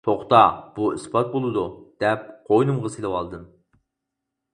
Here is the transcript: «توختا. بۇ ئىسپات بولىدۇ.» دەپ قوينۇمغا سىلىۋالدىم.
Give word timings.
«توختا. 0.07 0.37
بۇ 0.77 0.85
ئىسپات 0.93 1.29
بولىدۇ.» 1.33 1.65
دەپ 2.05 2.23
قوينۇمغا 2.47 2.93
سىلىۋالدىم. 2.95 3.45